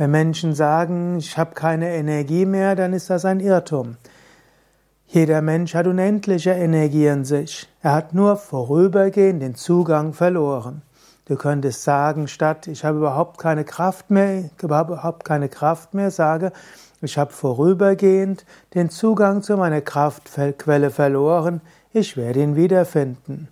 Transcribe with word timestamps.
Wenn 0.00 0.12
Menschen 0.12 0.54
sagen, 0.54 1.18
ich 1.18 1.36
habe 1.36 1.52
keine 1.52 1.94
Energie 1.94 2.46
mehr, 2.46 2.74
dann 2.74 2.94
ist 2.94 3.10
das 3.10 3.26
ein 3.26 3.38
Irrtum. 3.38 3.98
Jeder 5.06 5.42
Mensch 5.42 5.74
hat 5.74 5.86
unendliche 5.86 6.52
Energie 6.52 7.06
in 7.06 7.26
sich. 7.26 7.68
Er 7.82 7.92
hat 7.92 8.14
nur 8.14 8.36
vorübergehend 8.36 9.42
den 9.42 9.56
Zugang 9.56 10.14
verloren. 10.14 10.80
Du 11.26 11.36
könntest 11.36 11.82
sagen, 11.82 12.28
statt 12.28 12.66
ich 12.66 12.82
habe 12.82 12.96
überhaupt 12.96 13.36
keine 13.36 13.64
Kraft 13.64 14.10
mehr, 14.10 14.48
überhaupt 14.62 15.26
keine 15.26 15.50
Kraft 15.50 15.92
mehr, 15.92 16.10
sage, 16.10 16.52
ich 17.02 17.18
habe 17.18 17.34
vorübergehend 17.34 18.46
den 18.72 18.88
Zugang 18.88 19.42
zu 19.42 19.58
meiner 19.58 19.82
Kraftquelle 19.82 20.90
verloren, 20.90 21.60
ich 21.92 22.16
werde 22.16 22.40
ihn 22.40 22.56
wiederfinden. 22.56 23.48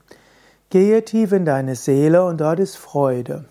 Gehe 0.70 1.04
tief 1.04 1.32
in 1.32 1.44
deine 1.44 1.76
Seele 1.76 2.24
und 2.24 2.40
dort 2.40 2.58
ist 2.58 2.78
Freude. 2.78 3.44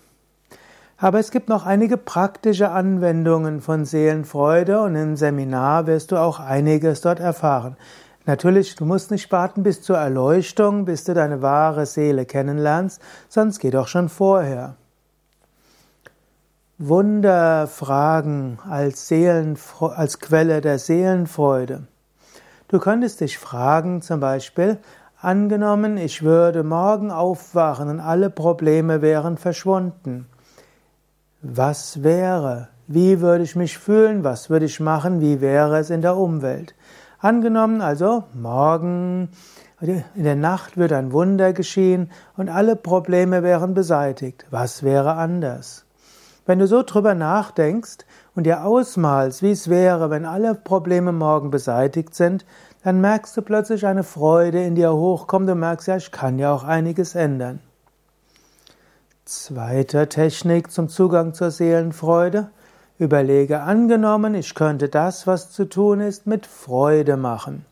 Aber 1.00 1.20
es 1.20 1.30
gibt 1.30 1.48
noch 1.48 1.64
einige 1.64 1.96
praktische 1.96 2.70
Anwendungen 2.70 3.60
von 3.60 3.84
Seelenfreude 3.84 4.82
und 4.82 4.96
im 4.96 5.14
Seminar 5.14 5.86
wirst 5.86 6.10
du 6.10 6.16
auch 6.16 6.40
einiges 6.40 7.02
dort 7.02 7.20
erfahren. 7.20 7.76
Natürlich, 8.26 8.74
du 8.74 8.84
musst 8.84 9.12
nicht 9.12 9.30
warten 9.30 9.62
bis 9.62 9.80
zur 9.80 9.96
Erleuchtung, 9.96 10.84
bis 10.84 11.04
du 11.04 11.14
deine 11.14 11.40
wahre 11.40 11.86
Seele 11.86 12.26
kennenlernst, 12.26 13.00
sonst 13.28 13.60
geht 13.60 13.76
auch 13.76 13.86
schon 13.86 14.08
vorher. 14.08 14.74
Wunderfragen 16.78 18.58
als, 18.68 19.12
als 19.12 20.18
Quelle 20.18 20.60
der 20.60 20.80
Seelenfreude. 20.80 21.86
Du 22.66 22.80
könntest 22.80 23.20
dich 23.20 23.38
fragen, 23.38 24.02
zum 24.02 24.18
Beispiel, 24.18 24.78
angenommen, 25.20 25.96
ich 25.96 26.24
würde 26.24 26.64
morgen 26.64 27.12
aufwachen 27.12 27.88
und 27.88 28.00
alle 28.00 28.30
Probleme 28.30 29.00
wären 29.00 29.38
verschwunden. 29.38 30.26
Was 31.40 32.02
wäre? 32.02 32.66
Wie 32.88 33.20
würde 33.20 33.44
ich 33.44 33.54
mich 33.54 33.78
fühlen? 33.78 34.24
Was 34.24 34.50
würde 34.50 34.66
ich 34.66 34.80
machen? 34.80 35.20
Wie 35.20 35.40
wäre 35.40 35.78
es 35.78 35.88
in 35.88 36.02
der 36.02 36.16
Umwelt? 36.16 36.74
Angenommen 37.20 37.80
also, 37.80 38.24
morgen 38.34 39.28
in 39.80 40.24
der 40.24 40.34
Nacht 40.34 40.76
würde 40.76 40.96
ein 40.96 41.12
Wunder 41.12 41.52
geschehen 41.52 42.10
und 42.36 42.48
alle 42.48 42.74
Probleme 42.74 43.44
wären 43.44 43.72
beseitigt. 43.72 44.46
Was 44.50 44.82
wäre 44.82 45.12
anders? 45.12 45.84
Wenn 46.44 46.58
du 46.58 46.66
so 46.66 46.82
drüber 46.82 47.14
nachdenkst 47.14 47.98
und 48.34 48.42
dir 48.44 48.64
ausmalst, 48.64 49.40
wie 49.40 49.52
es 49.52 49.70
wäre, 49.70 50.10
wenn 50.10 50.24
alle 50.24 50.56
Probleme 50.56 51.12
morgen 51.12 51.52
beseitigt 51.52 52.16
sind, 52.16 52.46
dann 52.82 53.00
merkst 53.00 53.36
du 53.36 53.42
plötzlich 53.42 53.86
eine 53.86 54.02
Freude 54.02 54.64
in 54.64 54.74
dir 54.74 54.92
hochkommen. 54.92 55.46
Du 55.46 55.54
merkst 55.54 55.86
ja, 55.86 55.98
ich 55.98 56.10
kann 56.10 56.40
ja 56.40 56.52
auch 56.52 56.64
einiges 56.64 57.14
ändern. 57.14 57.60
Zweite 59.30 60.08
Technik 60.08 60.70
zum 60.70 60.88
Zugang 60.88 61.34
zur 61.34 61.50
Seelenfreude. 61.50 62.48
Überlege 62.98 63.60
angenommen, 63.60 64.34
ich 64.34 64.54
könnte 64.54 64.88
das, 64.88 65.26
was 65.26 65.50
zu 65.50 65.68
tun 65.68 66.00
ist, 66.00 66.26
mit 66.26 66.46
Freude 66.46 67.18
machen. 67.18 67.66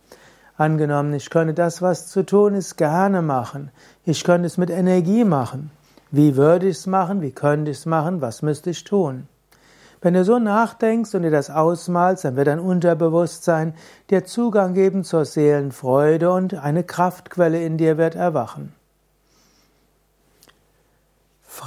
Angenommen, 0.59 1.15
ich 1.15 1.31
könnte 1.31 1.55
das, 1.55 1.81
was 1.81 2.09
zu 2.09 2.27
tun 2.27 2.53
ist, 2.53 2.77
gerne 2.77 3.23
machen. 3.23 3.71
Ich 4.05 4.23
könnte 4.23 4.47
es 4.47 4.59
mit 4.59 4.69
Energie 4.69 5.25
machen. 5.25 5.71
Wie 6.11 6.37
würde 6.37 6.69
ich 6.69 6.77
es 6.77 6.87
machen? 6.87 7.23
Wie 7.23 7.33
könnte 7.33 7.71
ich 7.71 7.79
es 7.79 7.87
machen? 7.87 8.21
Was 8.21 8.43
müsste 8.43 8.69
ich 8.69 8.85
tun? 8.85 9.27
Wenn 10.03 10.13
du 10.13 10.27
so 10.27 10.39
nachdenkst 10.39 11.15
und 11.15 11.23
dir 11.23 11.31
das 11.31 11.49
ausmalst, 11.49 12.27
dann 12.27 12.37
wird 12.37 12.49
dein 12.49 12.61
Unterbewusstsein 12.61 13.73
dir 14.11 14.27
Zugang 14.27 14.75
geben 14.75 15.05
zur 15.05 15.25
Seelenfreude 15.25 16.31
und 16.31 16.53
eine 16.53 16.85
Kraftquelle 16.85 17.65
in 17.65 17.79
dir 17.79 17.97
wird 17.97 18.15
erwachen. 18.15 18.75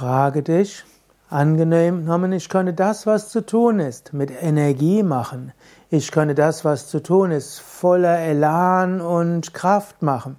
Frage 0.00 0.42
dich, 0.42 0.82
angenommen, 1.28 2.32
ich 2.32 2.48
könnte 2.48 2.72
das, 2.72 3.06
was 3.06 3.28
zu 3.28 3.44
tun 3.44 3.80
ist, 3.80 4.14
mit 4.14 4.30
Energie 4.30 5.02
machen. 5.02 5.52
Ich 5.90 6.10
könnte 6.10 6.34
das, 6.34 6.64
was 6.64 6.88
zu 6.88 7.02
tun 7.02 7.32
ist, 7.32 7.58
voller 7.58 8.18
Elan 8.18 9.02
und 9.02 9.52
Kraft 9.52 10.00
machen. 10.00 10.38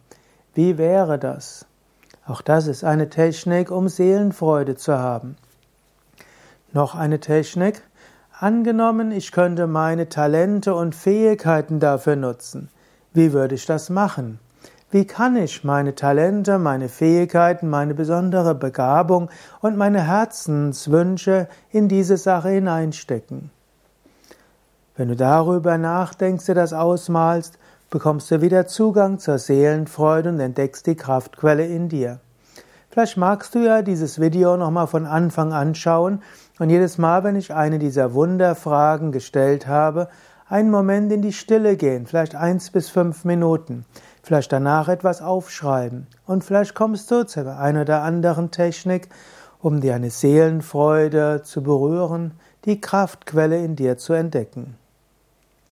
Wie 0.55 0.79
wäre 0.79 1.19
das? 1.19 1.67
Auch 2.25 2.41
das 2.41 2.65
ist 2.65 2.83
eine 2.83 3.11
Technik, 3.11 3.69
um 3.69 3.87
Seelenfreude 3.87 4.77
zu 4.77 4.97
haben. 4.97 5.35
Noch 6.73 6.95
eine 6.95 7.19
Technik. 7.19 7.83
Angenommen, 8.39 9.11
ich 9.11 9.31
könnte 9.31 9.67
meine 9.67 10.09
Talente 10.09 10.73
und 10.73 10.95
Fähigkeiten 10.95 11.79
dafür 11.79 12.15
nutzen. 12.15 12.69
Wie 13.13 13.31
würde 13.31 13.53
ich 13.53 13.67
das 13.67 13.91
machen? 13.91 14.39
Wie 14.93 15.05
kann 15.05 15.37
ich 15.37 15.63
meine 15.63 15.95
Talente, 15.95 16.59
meine 16.59 16.89
Fähigkeiten, 16.89 17.69
meine 17.69 17.93
besondere 17.93 18.53
Begabung 18.53 19.29
und 19.61 19.77
meine 19.77 20.05
Herzenswünsche 20.05 21.47
in 21.71 21.87
diese 21.87 22.17
Sache 22.17 22.49
hineinstecken? 22.49 23.51
Wenn 24.97 25.07
du 25.07 25.15
darüber 25.15 25.77
nachdenkst, 25.77 26.45
dir 26.45 26.55
das 26.55 26.73
ausmalst, 26.73 27.57
bekommst 27.89 28.29
du 28.31 28.41
wieder 28.41 28.67
Zugang 28.67 29.17
zur 29.19 29.37
Seelenfreude 29.37 30.27
und 30.27 30.41
entdeckst 30.41 30.85
die 30.85 30.95
Kraftquelle 30.95 31.65
in 31.65 31.87
dir. 31.87 32.19
Vielleicht 32.89 33.15
magst 33.15 33.55
du 33.55 33.59
ja 33.59 33.83
dieses 33.83 34.19
Video 34.19 34.57
nochmal 34.57 34.87
von 34.87 35.05
Anfang 35.05 35.53
an 35.53 35.73
schauen 35.73 36.21
und 36.59 36.69
jedes 36.69 36.97
Mal, 36.97 37.23
wenn 37.23 37.37
ich 37.37 37.53
eine 37.53 37.79
dieser 37.79 38.13
Wunderfragen 38.13 39.13
gestellt 39.13 39.67
habe, 39.67 40.09
einen 40.49 40.69
Moment 40.69 41.13
in 41.13 41.21
die 41.21 41.31
Stille 41.31 41.77
gehen, 41.77 42.07
vielleicht 42.07 42.35
eins 42.35 42.71
bis 42.71 42.89
fünf 42.89 43.23
Minuten 43.23 43.85
vielleicht 44.21 44.51
danach 44.51 44.87
etwas 44.87 45.21
aufschreiben 45.21 46.07
und 46.25 46.43
vielleicht 46.43 46.75
kommst 46.75 47.09
du 47.11 47.25
zu 47.25 47.39
einer 47.57 47.81
oder 47.81 48.03
anderen 48.03 48.51
Technik, 48.51 49.09
um 49.59 49.81
dir 49.81 49.95
eine 49.95 50.09
Seelenfreude 50.09 51.41
zu 51.43 51.61
berühren, 51.63 52.33
die 52.65 52.81
Kraftquelle 52.81 53.63
in 53.63 53.75
dir 53.75 53.97
zu 53.97 54.13
entdecken. 54.13 54.77